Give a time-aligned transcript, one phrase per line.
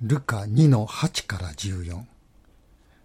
[0.00, 2.04] ルカ2の8から14。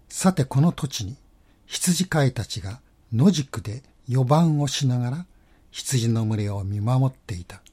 [0.09, 1.17] さてこの土地に
[1.65, 2.81] 羊飼いたちが
[3.11, 5.25] 野宿で予番をしながら
[5.71, 7.63] 羊の群れを見守っていた。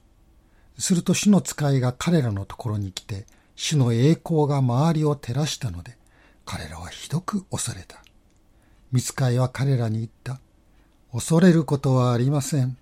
[0.79, 5.95] すると主の使いが彼らのところに来て、主の栄光が周りを照らしたので、
[6.43, 8.03] 彼らはひどく恐れた。
[8.91, 10.39] 見つかいは彼らに言った。
[11.13, 12.75] 恐れることはありません。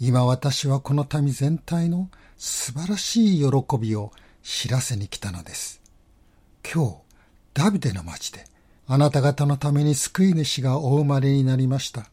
[0.00, 4.10] 今私はこの民全体の素晴らしい喜びを
[4.48, 5.82] 知らせに来たのです。
[6.72, 6.96] 今日、
[7.52, 8.44] ダビデの町で、
[8.86, 12.08] あなた方のために救い主がお生まれになりました。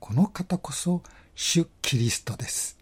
[0.00, 1.04] この方こそ、
[1.36, 2.76] 主キリストです。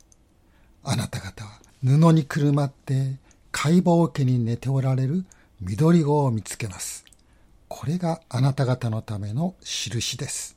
[0.83, 3.16] あなた方は布にくるまって
[3.52, 5.27] 解剖家に寝ておられる
[5.60, 7.05] 緑子を見つけます。
[7.69, 10.57] これがあなた方のための印です。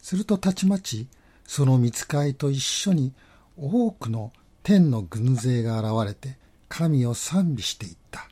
[0.00, 1.08] するとたちまち、
[1.44, 3.12] その見つかいと一緒に
[3.56, 4.30] 多くの
[4.62, 6.38] 天の軍勢が現れて
[6.68, 8.28] 神を賛美していった。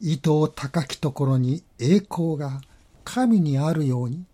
[0.00, 2.60] 糸を高きところに栄光が
[3.04, 4.24] 神にあるように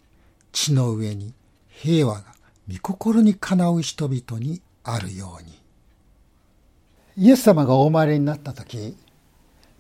[0.53, 1.35] 地の上に
[1.69, 2.25] 平和が
[2.69, 5.61] 御心にかなう人々にあるように。
[7.19, 8.97] イエス様がお生まれになった時、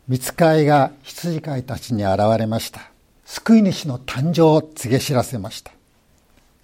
[0.08, 2.90] 見つかいが羊飼いたちに現れました。
[3.24, 5.72] 救い主の誕生を告げ知らせました。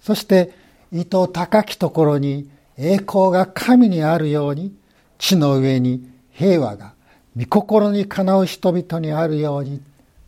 [0.01, 0.53] そして、
[0.91, 4.73] 糸高きところに栄光が神にあるように、
[5.17, 6.92] 地の上に平和が
[7.35, 9.81] 御心にかなう人々にあるように、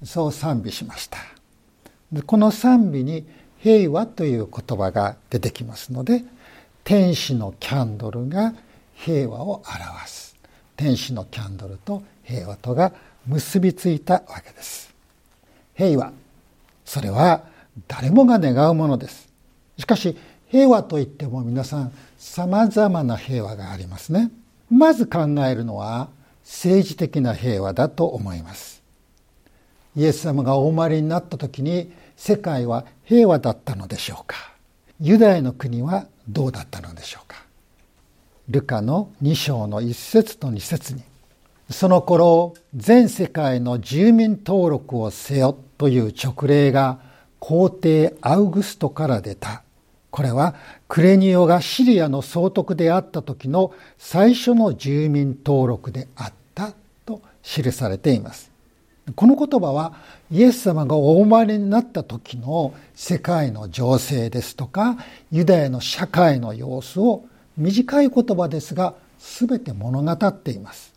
[0.03, 1.19] そう賛美しました。
[2.25, 3.25] この賛美に
[3.59, 6.23] 平和という言葉が出てきますので、
[6.83, 8.53] 天使のキャンドルが
[8.93, 10.35] 平和を表す。
[10.77, 12.91] 天使のキャンドルと平和とが
[13.27, 14.93] 結びついたわけです。
[15.73, 16.11] 平和。
[16.85, 17.43] それは
[17.87, 19.27] 誰もが願うものです。
[19.77, 20.17] しかし、
[20.47, 24.31] 平和といっても皆さん様々な平和がありますね。
[24.69, 26.09] まず考えるのは
[26.45, 28.81] 政治的な平和だと思います。
[29.95, 34.53] イエス様がお生まれになった時に世界は平和だったのでしょうか
[34.99, 37.43] ユダヤの国はどうだったのでしょうか
[38.49, 41.03] ルカの2章の1節と2節に
[41.69, 46.99] その頃全世界の住民登録をせよという勅令が
[47.39, 49.64] 皇帝アウグストから出た。
[50.15, 50.55] これは
[50.87, 56.71] クレニオがシリアの総督であった時の最初の住民登録であった
[57.05, 58.49] と記されています。
[59.13, 59.93] この言葉は
[60.31, 64.95] イエス様がお生まれになった時の世界の情勢ですとか
[65.33, 67.25] ユダヤの社会の様子を
[67.57, 70.93] 短い言葉ですが全て物語っています。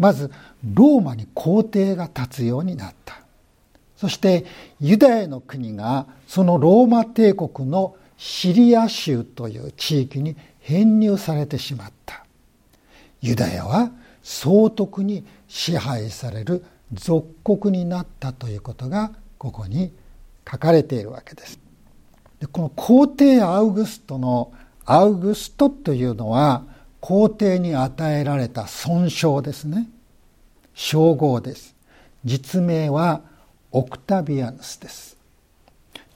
[0.00, 0.32] まず
[0.64, 3.20] ローマに皇帝が立つようになった。
[3.96, 4.46] そして
[4.80, 12.26] ユダヤの国がそのローマ帝国のシリア州という地域に編入されてしまった。
[13.22, 13.92] ユダヤは
[14.22, 19.90] 総督に支配される属国になったということがここに
[20.48, 21.58] 書かれているわけです。
[22.40, 24.52] でこの皇帝アウグストの
[24.84, 26.64] アウグストというのは
[27.00, 29.88] 皇帝に与えられた尊称ですね。
[30.74, 31.74] 称号です。
[32.26, 33.22] 実名は
[33.72, 35.16] オクタビアヌスです。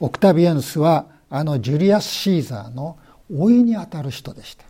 [0.00, 2.98] オクタビアヌスはあのジュリアス・シーザーの
[3.30, 4.64] 老いにあたる人でした。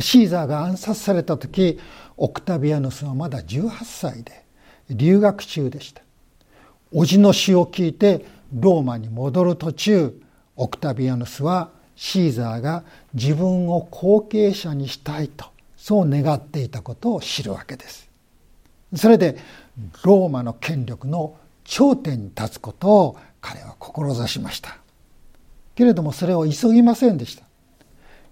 [0.00, 1.78] シーザーが暗殺された時
[2.16, 4.44] オクタビアヌスはまだ18歳で
[4.90, 6.02] 留学中でした。
[6.92, 10.20] 叔父の死を聞いてローマに戻る途中
[10.56, 12.84] オクタビアヌスはシーザーが
[13.14, 15.46] 自分を後継者にしたいと
[15.76, 18.08] そう願っていたことを知るわけです。
[18.96, 19.36] それで
[20.04, 24.78] ローマの権力の頂点に立つことを彼は志しました
[25.74, 27.44] けれどもそれを急ぎませんでした。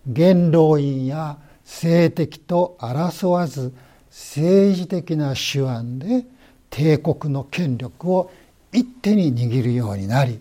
[0.07, 3.73] 元老院や政敵と争わず
[4.11, 6.27] 政治的な手腕で
[6.71, 8.31] 帝国の権力を
[8.73, 10.41] 一手に握るようになり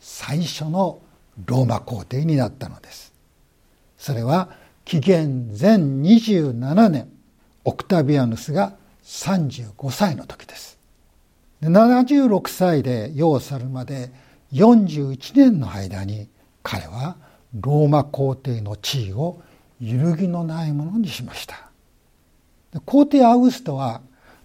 [0.00, 1.00] 最初の
[1.46, 3.12] ローマ皇帝になったのです。
[3.98, 4.50] それは
[4.84, 7.08] 紀元前27年
[7.64, 10.78] オクタビアヌスが35歳の時です。
[11.62, 14.10] 76歳で世を去るまで
[14.52, 16.28] 41年の間に
[16.62, 17.16] 彼は
[17.54, 19.40] ローマ皇帝の地位を
[19.80, 21.70] 揺るぎのないものにしました。
[22.86, 24.00] 皇帝アウグストは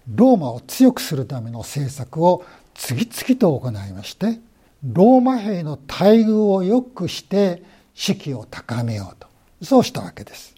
[0.08, 2.44] ローマを強くするための政策を
[2.74, 4.40] 次々と行いまして
[4.82, 7.62] ローマ兵の待遇を良くして
[7.94, 9.26] 士気を高めようと。
[9.64, 10.54] そうしたわけです。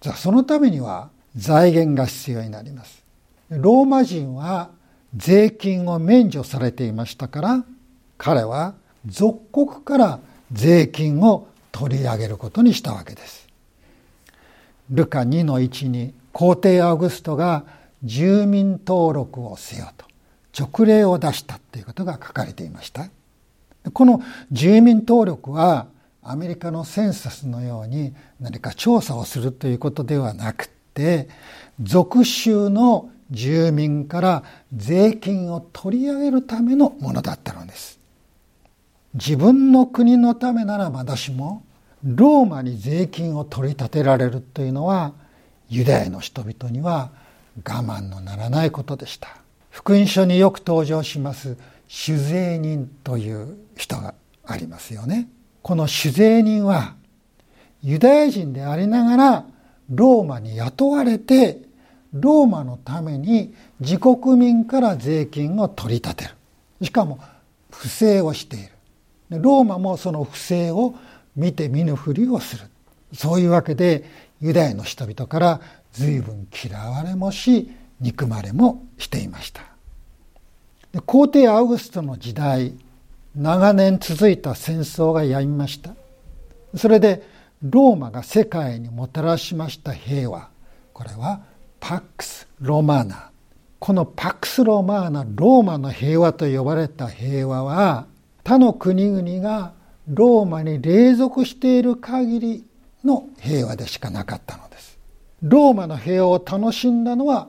[0.00, 3.02] じゃあそのためには財源が必要になります。
[3.50, 4.70] ローマ人は
[5.16, 7.64] 税金を免除されていましたから
[8.20, 8.74] 彼は
[9.06, 10.20] 属国から
[10.52, 13.48] 税金を取り上げることにしたわけです。
[14.90, 17.64] ルカ2の1に皇帝アウグストが
[18.04, 20.04] 住民登録をせよと
[20.52, 23.08] 勅令を出したということが書かれていました。
[23.94, 24.20] この
[24.52, 25.86] 住民登録は
[26.22, 31.30] アメリカのセンサスのように何か調査をするということではなくて
[31.80, 34.44] 属州の住民から
[34.74, 37.99] 税金を取り上げるためのものだったのです。
[39.14, 41.64] 自分の国のためならまだしも
[42.04, 45.12] ローマに税金を取り立てられるというのは
[45.68, 47.10] ユダヤの人々には
[47.64, 49.28] 我慢のならないことでした。
[49.70, 51.56] 福音書によく登場します
[51.88, 54.14] 酒税人という人が
[54.44, 55.28] ありますよね。
[55.62, 56.94] この酒税人は
[57.82, 59.44] ユダヤ人でありながら
[59.90, 61.62] ローマに雇われて
[62.12, 66.30] ローマのために自国民から税金を取り立てる。
[66.82, 67.18] しかも
[67.70, 68.70] 不正をしている。
[69.30, 70.94] ローマもその不正を
[71.36, 72.64] 見て見ぬふりをする。
[73.12, 74.04] そういうわけで
[74.40, 75.60] ユダヤの人々から
[75.92, 79.70] 随分嫌われもし憎まれもしていました。
[81.06, 82.74] 皇帝アウグストの時代
[83.36, 85.94] 長年続いた戦争がやみました
[86.74, 87.22] それで
[87.62, 90.48] ローマが世界にもたらしました平和
[90.92, 91.42] これは
[91.78, 93.30] パックス・ロマーナ
[93.78, 98.06] このパックス・ロマーナローマの平和と呼ばれた平和は
[98.44, 99.72] 他の国々が
[100.08, 102.64] ローマに隷属している限り
[103.04, 104.98] の平和でしかなかったのです。
[105.42, 107.48] ローマの平和を楽しんだのは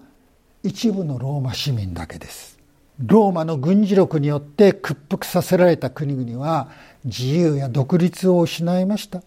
[0.64, 2.60] 一部のローマ市民だけです。
[3.00, 6.70] ローマの軍事力によって屈服させられた国々は
[7.04, 9.24] 自由や独立を失いました。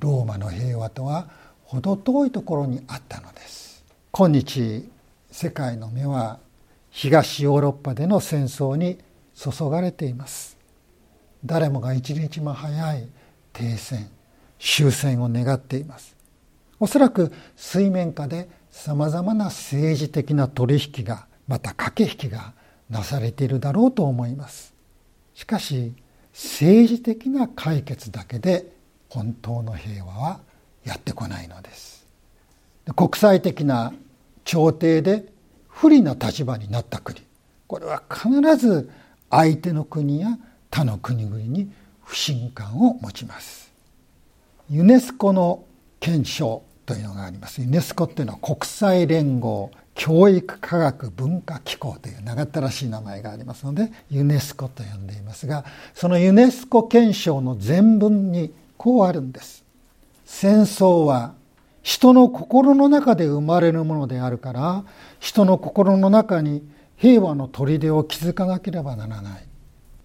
[0.00, 1.28] ローマの平和とは
[1.64, 3.84] 程遠いところにあったのです。
[4.12, 4.88] 今日
[5.30, 6.38] 世界の目は
[6.90, 8.98] 東ヨーロッパでの戦争に
[9.34, 10.56] 注がれています。
[11.44, 13.08] 誰もが一日も早い
[13.52, 14.08] 停戦
[14.58, 16.16] 終戦を願っています。
[16.80, 22.52] おそらく水面下でさまざまな政治的な取引がまた駆け引きが
[22.90, 24.74] なされているだろうと思います。
[25.34, 25.92] しかし
[26.32, 28.72] 政治的な解決だけで
[29.08, 30.40] 本当の平和は
[30.84, 32.06] やってこないのです。
[32.96, 33.92] 国際的な
[34.44, 35.26] 調停で
[35.68, 37.20] 不利な立場になった国。
[37.66, 38.90] これは必ず
[39.30, 40.38] 相手の国や
[40.74, 41.70] 他の国々に
[42.02, 43.70] 不信感を持ちます。
[44.68, 45.62] ユネスコの
[46.00, 47.60] 憲章というのがあります。
[47.60, 59.62] ユネスコっていうのは国際連合教育科学文化機構という長ったらしい名前がありますのでユネスコと呼んでいますがそのユネスコ憲章の全文にこうあるんです。
[60.24, 61.34] 戦争は
[61.82, 64.84] 人の心の中で生まれるものであるから
[65.20, 69.53] 人の心の中に平和の砦を築かなければならない。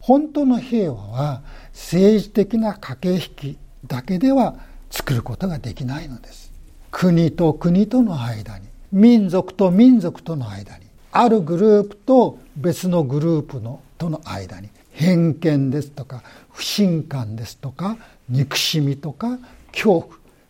[0.09, 1.41] 本当の平和は
[1.71, 4.55] 政治的な駆け引きだけでは
[4.89, 6.51] 作ることができないのです。
[6.89, 17.95] 国と国との間に民族と民族との間にあるグループと別のグループのとの間に偏見ですとか不信感ですとか
[18.29, 19.37] 憎しみとか
[19.71, 20.05] 恐怖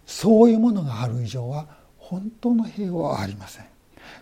[0.05, 1.67] そういうものがある以上は
[1.97, 3.65] 本当の平和はありません。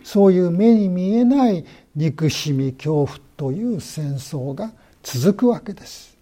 [0.02, 1.64] そういう目に見えない
[1.94, 6.16] 憎しみ恐怖という戦争が続くわけです。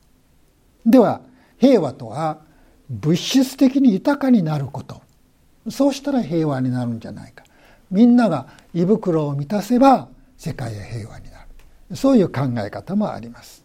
[0.85, 1.21] では
[1.59, 2.41] 平和とは
[2.89, 5.03] 物質的に豊かになること。
[5.71, 7.45] そうしたら平和になるんじゃないか。
[7.91, 11.43] みんなが胃袋を満たせば世界は平和にな
[11.91, 11.97] る。
[11.97, 13.65] そういう考え方もあります。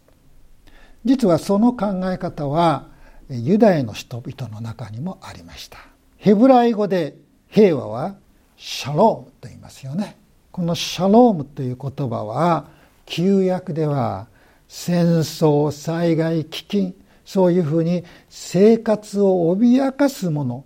[1.04, 2.88] 実はその考え方は
[3.28, 5.78] ユダヤの人々の中にもありました。
[6.16, 7.16] ヘブライ語で
[7.48, 8.16] 平和は
[8.56, 10.16] シャロームと言いますよね。
[10.52, 12.68] このシャロームという言葉は
[13.06, 14.28] 旧約では
[14.74, 16.94] 戦争災害飢饉
[17.26, 20.64] そういうふうに生活を脅かすもの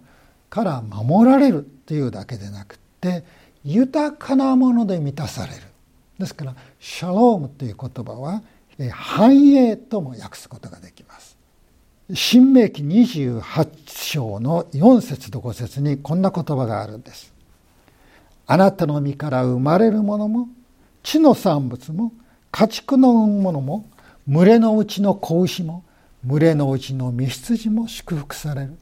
[0.49, 3.25] から守られるというだけでなくて
[3.65, 5.63] 豊かなもので満たされる。
[6.21, 8.43] ですからシャロームという言葉は
[8.93, 11.37] 繁栄とも訳すことができます。
[12.15, 17.35] 新明記28章の4節と5節にこんな言葉があるんです。
[18.47, 20.49] あなたの身から生まれるものも
[21.03, 22.13] 地の産物も
[22.53, 23.85] 家畜の産むものも
[24.29, 25.85] 群れのうちの子牛も
[26.25, 28.77] 群れのうちの身羊も祝福される。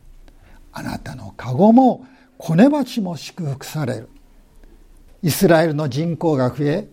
[0.72, 2.06] あなたの籠も
[2.38, 4.08] 子根鉢も祝福される。
[5.22, 6.88] イスラエルの人口が増え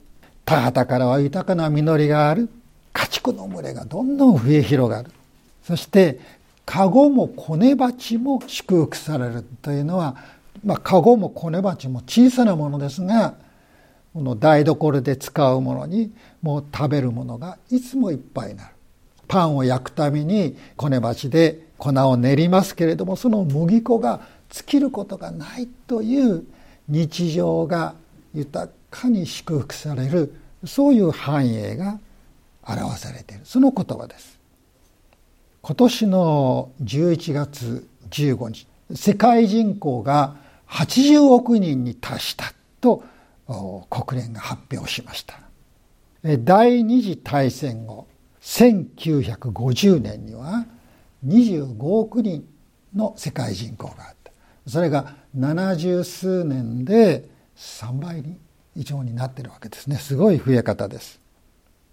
[0.46, 2.50] 田畑からは豊かな実りがある。
[2.94, 5.12] 家畜の群れがどんどん増え広がる。
[5.64, 6.20] そして
[6.66, 10.16] 籠も子根鉢も祝福されるというのは、
[10.64, 13.36] まあ、籠も子根鉢も小さなものですが
[14.14, 18.76] この台所で使うものにもう食べるものがいつもいっぱいになる。
[19.28, 26.44] パンを焼くためにこね鉢で粉を練りますけれどもその麦粉が尽きることがないという
[26.90, 27.96] 日常が
[28.34, 32.00] 豊かに祝福されるそういう繁栄が
[32.64, 33.46] 表されている。
[33.46, 34.38] その言葉です。
[35.62, 40.36] 今年の11月15日世界人口が
[40.68, 43.04] 80億人に達したと
[43.90, 45.40] 国連が発表しました。
[46.24, 48.08] 第二次大戦後
[48.42, 50.66] 1950年には
[51.26, 52.48] 25億人
[52.96, 54.32] の世界人口があった。
[54.68, 58.24] それが70数年で3倍
[58.76, 59.98] 以上になってるわけですね。
[59.98, 61.20] すごい増え方です。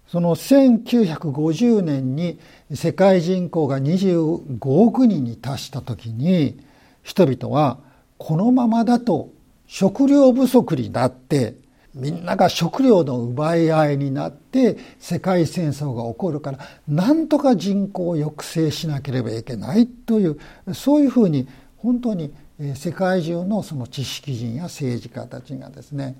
[0.07, 2.39] その1950年に
[2.73, 6.59] 世界人口が25億人に達した時に
[7.03, 7.79] 人々は
[8.17, 9.29] このままだと
[9.69, 11.53] 食料不足になって
[11.93, 20.39] みんなが食料の奪い合いになって世界戦争が起こるからなんとか人口を抑制しなければいけないという
[20.73, 21.47] そういうふうに
[21.77, 22.33] 本当に
[22.73, 26.15] 世界中のその知識人や政治家たちがですね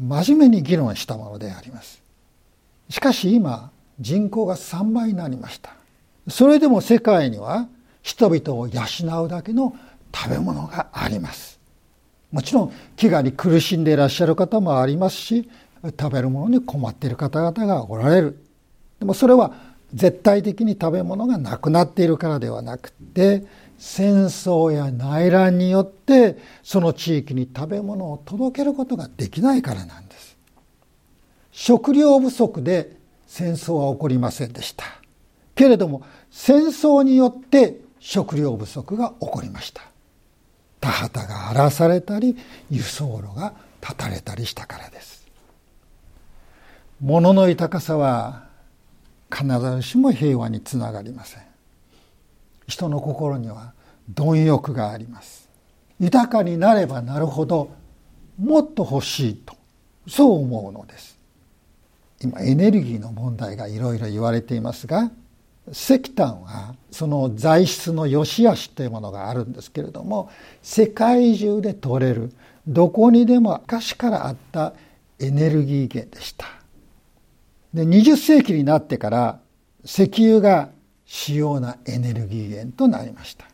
[0.00, 2.00] 真面目に議論したものであります。
[2.88, 5.74] しかし今人口が3倍になりました。
[6.28, 7.66] それでも世界には
[8.00, 9.76] 人々を養うだけの
[10.14, 11.51] 食べ物があります。
[12.32, 15.48] もちろん飢餓に苦しんでいらっしゃる方もありますし
[15.82, 18.44] 食べるものに困っている方々がおられる。
[18.98, 19.52] でもそれは
[19.92, 23.44] 絶対的に食べ物がなくなっているからではなくて
[23.78, 30.36] 戦争や内乱によってその地域に食べ物を届けることができないからなんです。
[31.50, 32.96] 食料不足で
[33.26, 34.84] 戦争は起こりませんでした。
[35.54, 39.91] けれども戦争によって食料不足が起こりました。
[40.82, 42.36] 田畑が荒らされたり
[42.68, 45.24] 輸送路が断たれたりしたからです。
[47.00, 48.44] 物の豊かさは
[49.32, 51.42] 必ずしも平和につながりません。
[52.66, 53.72] 人の心には
[54.12, 55.48] 貪欲があります。
[56.00, 57.70] 豊かになればなるほど
[58.36, 59.54] もっと欲しいと
[60.08, 61.16] そう思うのです。
[62.20, 65.12] 今エネルギーの問題がいろいろ言われていますが
[65.70, 72.32] 石炭はその材質の良し悪しというものがあるんですけれども世界中で取れる
[72.66, 74.72] どこにでも昔からあった
[75.20, 76.46] エネルギー源でした。
[77.72, 79.40] で20世紀になってから
[79.84, 80.70] 石油が
[81.04, 83.46] 主要なエネルギー源となりました。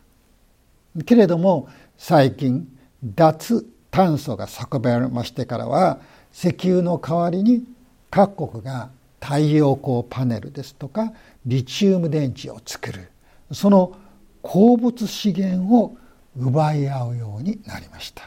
[1.05, 2.67] けれども最近
[3.03, 5.99] 脱炭素が叫ばれましてからは
[6.33, 7.63] 石油の代わりに
[8.09, 11.13] 各国が太陽光パネルですとか
[11.45, 13.09] リチウム電池を作る。
[13.51, 13.95] その
[14.41, 15.97] 鉱物資源を
[16.37, 18.23] 奪い合うようになりました。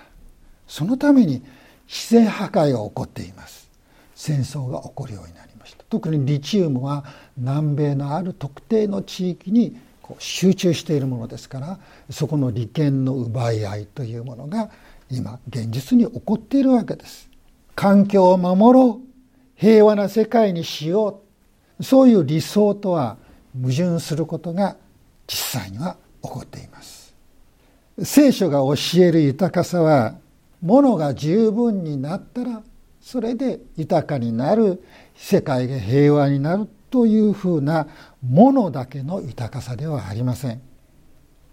[0.67, 1.43] そのために
[1.87, 3.71] 自然破壊が起こっています。
[4.15, 5.85] 戦争が起こるようになりました。
[5.89, 7.05] 特にリチウムは
[7.37, 9.77] 南米のある特定の地域に
[10.19, 11.79] 集中しているものですから
[12.11, 14.71] そこの利権の奪い合いというものが
[15.11, 17.29] 今現実に起こっているわけです。
[17.75, 19.12] 環境を守ろう。
[19.63, 21.23] 平和な世界にしよ
[21.79, 21.85] う。
[21.85, 23.17] そういう理想とは
[23.55, 24.77] 矛盾することが
[25.29, 27.15] 実際には起こっています。
[28.03, 30.17] 聖書が教える豊かさは
[30.63, 32.61] 物が十分になったら
[33.01, 34.83] それで豊かになる
[35.15, 37.87] 世界が平和になるというふうな
[38.21, 40.61] ものだけの豊かさではありません。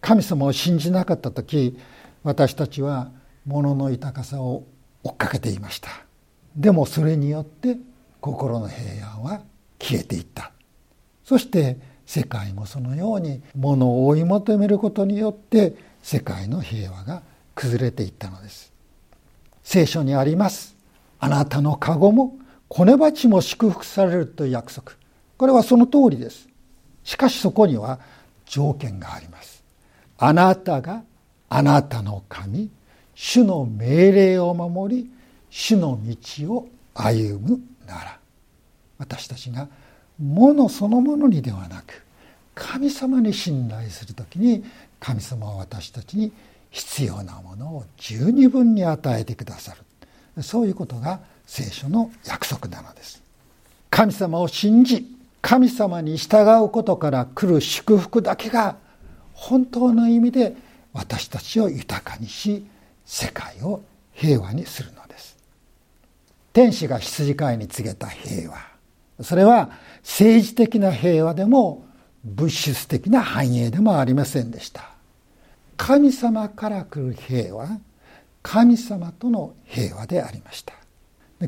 [0.02, 1.78] 神様を信じなかった時
[2.24, 3.12] 私たちは
[3.46, 4.64] 物の豊かさを
[5.04, 5.90] 追っかけていました。
[6.56, 7.78] でもそれによって
[8.22, 9.42] 心の平安は
[9.80, 10.52] 消えていった。
[11.24, 17.22] そして世界もそのように物を追い求めることによって世界の平和が
[17.56, 18.74] 崩れていったのです。
[19.64, 20.76] 聖書にあります。
[21.20, 24.94] あなたの籠も子ネバチも祝福されるという約束。
[25.38, 26.48] これはその通りです。
[27.04, 28.00] しかしそこには
[28.46, 29.64] 条件があります。
[30.18, 31.04] あなたが
[31.48, 32.70] あなたの神
[33.16, 35.12] 主の命令を守り
[35.50, 38.20] 主の道を歩むなら
[38.98, 39.68] 私たちが
[40.20, 42.04] 物そのものにではなく
[42.56, 44.64] 神様に信頼する時に
[45.00, 46.32] 神様は私たちに
[46.72, 49.74] 必要なものを十二分に与えてくださ
[50.36, 50.44] る。
[50.44, 53.24] そういうことが聖書の約束なのです。
[53.90, 55.08] 神様を信じ
[55.42, 58.76] 神様に従うことから来る祝福だけが
[59.34, 60.56] 本当の意味で
[60.94, 62.66] 私たちを豊かにし
[63.06, 63.82] 世界を
[64.14, 65.08] 平和にするの
[66.54, 68.58] 天使が羊飼いに告げた平和。
[69.22, 71.86] それは政治的な平和でも
[72.24, 74.90] 物質的な繁栄でもありませんでした。
[75.78, 77.68] 神様から来る平和
[78.42, 80.74] 神様との平和でありました。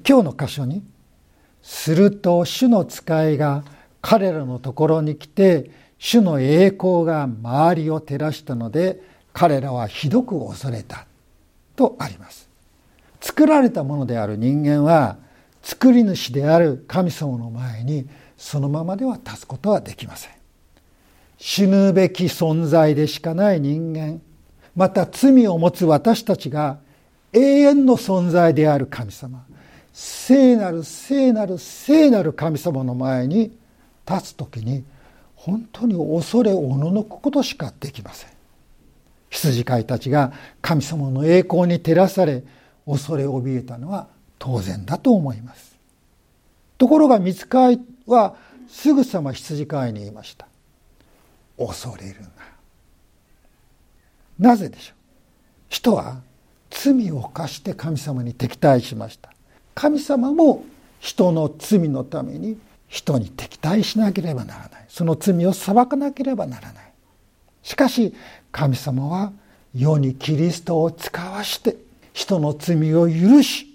[0.07, 0.83] 今日の箇所に
[1.61, 3.63] 「すると主の使いが
[4.01, 9.01] 彼らのところに来て主の栄光が周りを照らしたので
[9.33, 11.05] 彼らはひどく恐れた」
[11.75, 12.50] とあります。
[13.21, 15.17] 作られたものである人間は
[15.61, 20.31] 作り主である神様の前にそのままでは立つことはできません。
[21.37, 24.21] 死ぬべき存在でしかない人間
[24.75, 26.79] また罪を持つ私たちが
[27.33, 29.43] 永遠の存在である神様
[29.93, 33.57] 聖なる聖なる聖なる神様の前に
[34.09, 34.83] 立つ時に
[35.35, 38.29] 本当に恐れおののくことしかできません。
[39.29, 42.43] 羊飼いたちが神様の栄光に照らされ
[42.85, 44.07] 恐れ怯えたのは
[44.39, 45.77] 当然だと思います。
[46.77, 48.35] ところが見つかいは
[48.67, 50.47] すぐさま羊飼いに言いました。
[51.57, 52.21] 恐れる
[54.39, 54.49] な。
[54.49, 54.95] なぜでしょう？
[55.69, 56.21] 人は
[56.71, 59.31] 罪を犯して神様に敵対しました。
[59.75, 60.63] 神様も
[60.99, 62.57] 人の罪のために
[62.87, 64.85] 人に敵対しなければならない。
[64.89, 66.91] その罪を裁かなければならない。
[67.61, 68.15] しかし
[68.51, 69.31] 神様は
[69.75, 71.75] 世にキリストを使わして
[72.13, 73.67] 人の罪を許し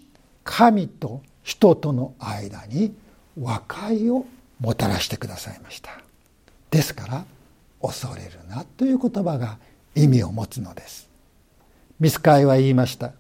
[0.45, 2.95] 神と人との間に
[3.41, 4.27] 和解を
[4.61, 5.91] もたらしてくださいました。
[6.71, 7.25] ですから
[7.83, 9.59] 恐れるなという言葉が
[9.95, 11.09] 意味を持つのです。
[12.01, 13.13] ミスカイは言いました。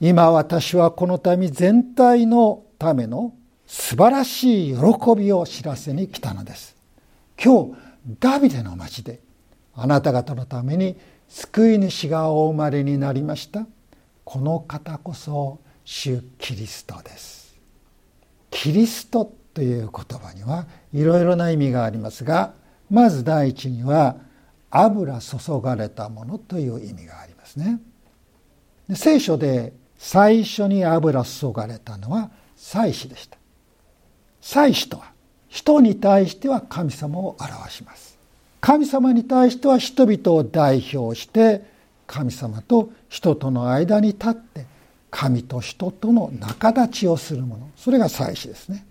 [0.00, 3.32] 今私はこの民全体のための
[3.66, 4.80] 素晴らしい喜
[5.16, 6.76] びを知らせに来たのです。
[7.42, 7.74] 今日
[8.20, 9.20] ダビデの町で
[9.74, 10.96] あなた方のために
[11.28, 13.66] 救い主がお生まれになりました。
[14.32, 17.54] この方こそ主キリストです。
[18.50, 22.54] キリストという言葉にはいろいろな意味がありますが
[22.90, 24.16] まず第一には
[24.70, 27.78] 油注がれたものという意味がありますね。
[28.94, 33.36] 聖書で最初に油注がれたのは祭司でした。
[34.40, 35.12] 祭司とは
[35.50, 38.16] 人に対しては神様を表します。
[38.62, 41.70] 神様に対しては人々を代表して
[42.12, 44.66] 神様と人との間に立って
[45.10, 47.70] 神と人との仲立ちをするもの。
[47.74, 48.84] それが祭司ですね。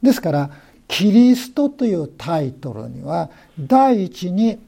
[0.00, 0.50] ですから
[0.86, 4.60] キリストというタイトルには第一に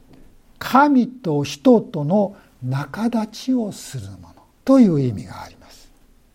[0.57, 4.33] 神と人との仲立ちをするもの
[4.65, 5.89] という意味があります。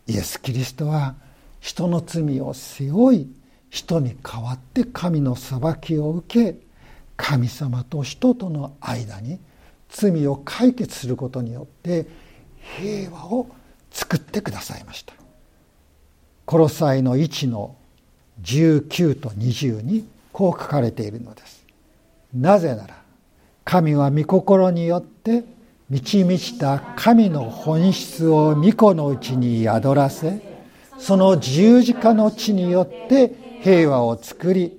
[0.06, 1.14] イエス・キリストは
[1.60, 3.30] 人の罪を背負い
[3.68, 6.58] 人に代わって神の裁きを受け
[7.18, 9.38] 神様と人との間に
[9.94, 12.06] 罪を解決することによって
[12.78, 13.46] 平和を
[13.90, 15.14] 作ってくださいました。
[16.44, 17.76] コロサイの1の
[18.42, 21.64] 19と20にこう書かれているのです。
[22.34, 22.96] なぜなら
[23.64, 25.44] 神は御心によって
[25.88, 30.40] 満ち満ちた神の本質を御子のうちに宿らせ
[30.98, 34.76] その十字架の地によって平和を作り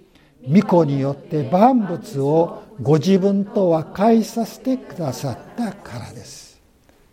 [0.47, 6.61] 御子によって万物をご自分と和解させてくださったからです。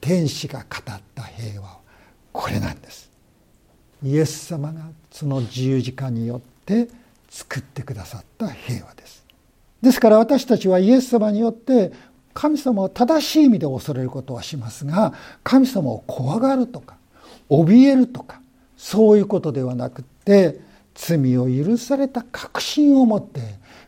[0.01, 1.79] 天使が語った平和は
[2.33, 3.11] これなんです。
[4.03, 6.88] イエス様がその十字架によって
[7.29, 9.25] 作ってくださった平和です。
[9.81, 11.92] ですから私たちはイエス様によって
[12.35, 16.96] 神様を正しい意味で恐れることはしますが神様を怖がるとか
[17.51, 18.40] 怯えるとか
[18.77, 20.61] そういうことではなくって
[20.94, 23.40] 罪を許された確信を持って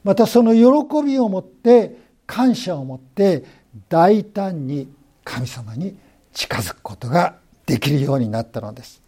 [0.04, 3.44] またその喜びを持って感謝を持って
[3.88, 4.88] 大胆に
[5.24, 5.96] 神様に
[6.32, 7.36] 近づくことが
[7.66, 9.00] できるようになったのです。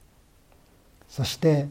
[1.08, 1.68] そして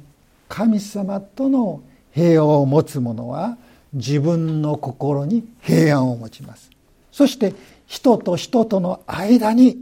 [0.48, 3.58] 神様との平和を持つ者は
[3.94, 6.70] 自分の心に平安を持ちます。
[7.12, 7.54] そして
[7.88, 9.78] 人と人との間に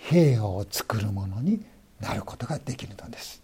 [0.00, 1.62] 平和を作るものに
[2.00, 3.42] なることができるのです。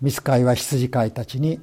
[0.00, 1.60] ミスカイは羊飼いたちに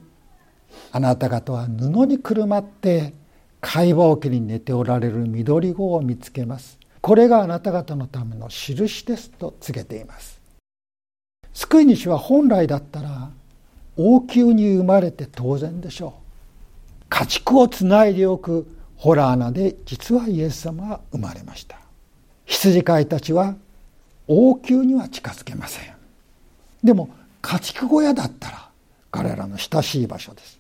[0.91, 3.13] あなた方は布にくるまって
[3.61, 6.79] 会話桶に寝ておられる緑子を見つけます。
[7.01, 10.41] これがあなた方のための印ですと告げています。
[11.53, 13.31] 救い主は本来だったら
[13.97, 16.15] 王宮に生まれて当然でしょ
[17.03, 17.05] う。
[17.09, 21.79] 家畜をつないでおくホラー穴で実はイエス様は生まれました。
[22.45, 23.55] 羊飼いたちは
[24.27, 25.93] 王宮には近づけません。
[26.83, 27.09] でも
[27.41, 28.69] 家畜小屋だったら
[29.09, 30.59] 彼らの親しい場所です。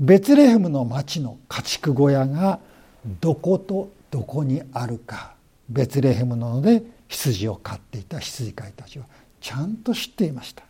[0.00, 2.58] ベツレヘムの町の家畜小屋が
[3.20, 5.34] どことどこにあるか。
[5.68, 9.04] ベツレヘムなので羊を飼っていた羊飼いたちは
[9.40, 10.64] ちゃんと知っていました。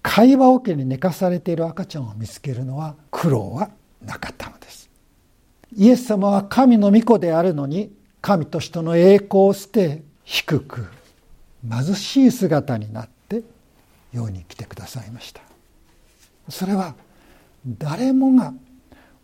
[0.00, 4.88] 会話桶に寝かされている赤ちゃんを見つけるのは苦労はなかったのです。
[5.76, 10.86] イエス様は神の御子であるのに神と人の栄光を捨て低く
[11.68, 13.42] 貧しい姿になって
[14.12, 15.40] 世に来てくださいました。
[16.48, 16.94] それは
[17.66, 18.54] 誰もが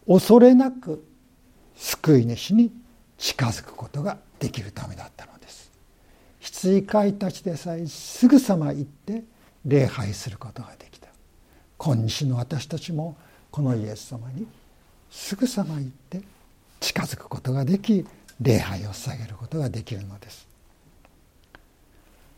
[0.06, 1.04] 恐れなく
[1.76, 2.72] 救い主に
[3.16, 5.70] 近づくことができるためだったのです。
[6.40, 9.22] 羊飼いたちでさえすぐさま行って
[9.64, 11.08] 礼拝することができた。
[11.78, 13.16] 今日の私たちも
[13.50, 14.46] このイエス様に
[15.10, 16.22] すぐさま行って
[16.80, 18.04] 近づくことができ
[18.40, 20.48] 礼拝を捧げることができるのです。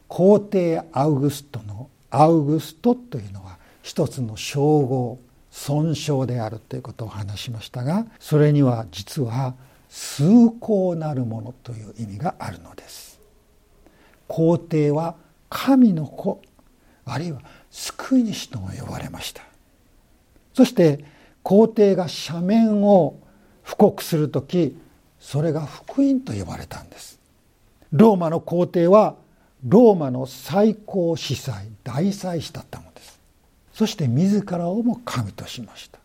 [0.08, 5.18] 皇帝アウグストのアウグストというのは一つの称号。
[5.54, 9.54] 尊称であるということを話しましたがそれには実は
[9.88, 13.20] 崇高なるものという意味があるのです。
[14.26, 15.14] 皇帝は
[15.48, 16.42] 神の子
[17.04, 17.40] あるいは
[17.70, 19.42] 救い主とも呼ばれました。
[20.54, 21.04] そして
[21.44, 23.20] 皇帝が赦免を
[23.62, 24.76] 布告する時
[25.20, 27.20] それが福音と呼ばれたんです。
[27.92, 29.14] ローマの皇帝は
[29.64, 32.93] ローマの最高司祭大祭司だったもの。
[33.74, 35.98] そして自らをも神としました。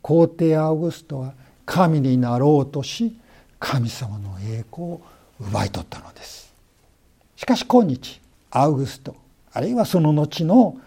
[0.00, 1.34] 皇帝アウグストは
[1.66, 3.16] 神になろうとし
[3.60, 5.02] 神様の栄光を
[5.38, 6.52] 奪い取ったのです。
[7.36, 8.20] しかし今日
[8.50, 9.14] アウグスト
[9.52, 10.78] あるいはその後の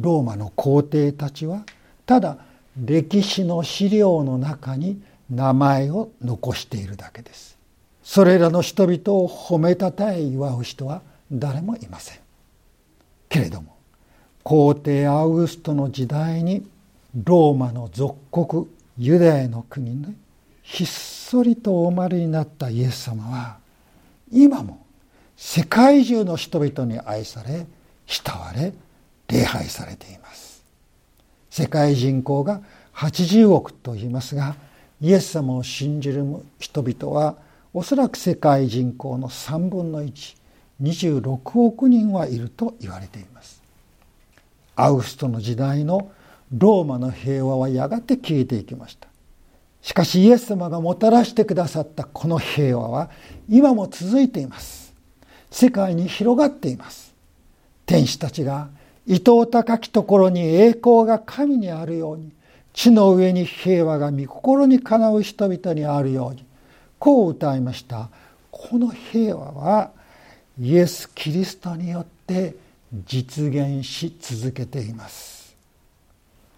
[0.00, 1.62] ローマの皇帝たちは
[2.06, 2.38] ただ
[2.82, 7.58] 歴史の資料の中に名前を残しているだけです。
[8.02, 12.18] それらの人々を褒めたたえ祝う人は誰もいません。
[13.28, 13.75] けれども
[14.48, 16.64] 皇帝アウグストの時代に
[17.24, 20.10] ローマの属国ユダヤの国で
[20.62, 23.56] ひっそりとお生まれになったイエス様は
[24.30, 24.86] 今も
[25.36, 27.66] 世界中の人々に愛され
[28.06, 28.72] 慕われ
[29.26, 30.62] 礼拝されています。
[31.50, 32.60] 世界人口が
[32.94, 34.54] 80億と言いますが
[35.00, 36.24] イエス様を信じる
[36.60, 37.36] 人々は
[37.74, 43.55] おそらく世界人口の3分の126億人はいると言われています。
[44.76, 46.12] アウグストの時代の
[46.52, 49.08] ローマの平和はやがて消えていきました。
[49.82, 53.10] しかしイエス様がもたらしてくださったこの平和は
[53.48, 54.92] 今も続いています。
[55.50, 57.14] 世界に広がっています。
[57.86, 58.68] 天使たちが
[59.06, 62.32] 伊藤高きところに栄光が神にあるように
[62.74, 66.44] 地の上に平和が御心にかなう人々にあるように
[66.98, 68.10] こう歌いました。
[68.50, 69.90] この平和は
[70.60, 72.56] イエス・キリストによって
[72.92, 75.54] 実現し続けています。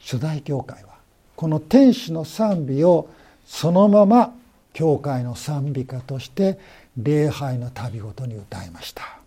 [0.00, 0.90] 初代教会は
[1.36, 3.08] この天使の賛美を
[3.46, 4.34] そのまま
[4.72, 6.58] 教会の賛美歌として
[6.96, 9.18] 礼拝の度ごとに歌いました。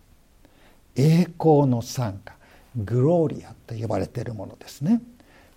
[0.94, 2.34] 栄光の賛歌
[2.76, 5.00] グローリアと呼ばれているものですね。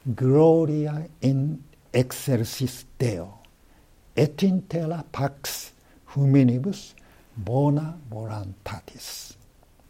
[0.07, 1.59] Gloria in
[1.91, 5.73] excelsis Deo et in terra pax
[6.05, 6.95] フミニブス・
[7.37, 9.37] ボーナ・ボランタティス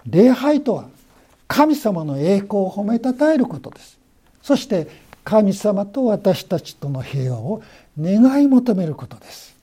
[0.06, 0.90] 礼拝とは
[1.48, 4.00] 神様の栄光を褒めたたえることです。
[4.42, 4.88] そして
[5.24, 7.64] 神様と私たちとの平和を
[8.00, 9.56] 願い求めることです。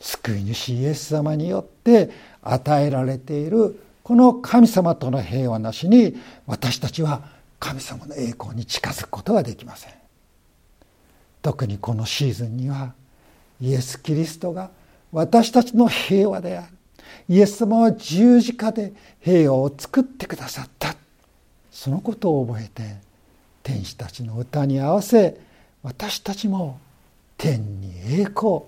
[0.00, 2.10] 救い主イエス様によって
[2.42, 7.22] 与えられているこの神様との平和なしに私たちは
[7.58, 9.92] 神様の栄光に近づくことができません。
[11.42, 12.94] 特にこのシーズンには
[13.60, 14.70] イエス・キリストが
[15.12, 16.77] 私たちの平和である。
[17.28, 20.94] イエス様は十字架で平和を作ってくださった。
[21.70, 22.96] そのことを覚えて
[23.62, 25.38] 天使たちの歌に合わせ
[25.82, 26.80] 私たちも
[27.36, 28.62] 天に栄光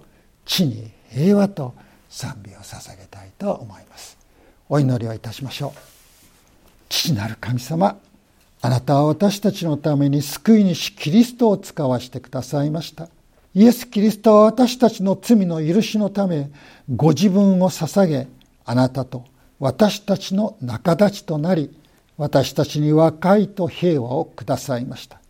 [0.45, 1.75] 地に平和と
[2.09, 4.17] 賛美を捧げたいと思います。
[4.69, 5.79] お祈りをいたしましょう。
[6.89, 7.99] 父なる神様
[8.63, 13.09] あなたは私たちのために救い主キリストを使わしてくださいました。
[13.53, 16.51] イエス・キリストは私たちの罪の許しのため
[16.95, 18.29] ご自分を捧げ
[18.65, 19.25] あなたと
[19.59, 21.77] 私たちの仲立ちとなり
[22.17, 25.21] 私たちに和解と平和をくださいました。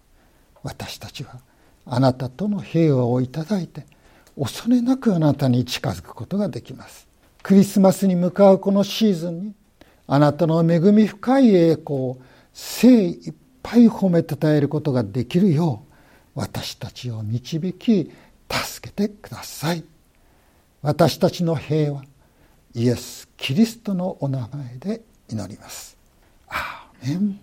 [0.62, 1.40] 私たちは
[1.86, 3.86] あなたとの平和をいただいて
[4.38, 7.08] 恐れなくあなたに近づくことができます。
[7.42, 9.54] クリスマスに向かうこのシーズンに
[10.06, 12.18] あなたの恵み深い栄光を
[12.52, 15.89] 精いっぱい褒めたたえることができるよう
[16.34, 18.10] 私たちを導き
[18.50, 19.84] 助けてください
[20.82, 22.02] 私たちの平和
[22.74, 25.96] イエス・キリストのお名前で祈ります。
[26.48, 27.40] アーメン